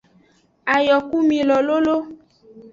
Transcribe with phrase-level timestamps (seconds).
[0.75, 1.95] Ayokumilo lolo.